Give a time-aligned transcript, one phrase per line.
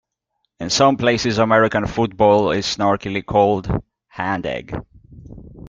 [0.59, 3.67] In some places, American football is snarkily called
[4.07, 4.81] hand-egg.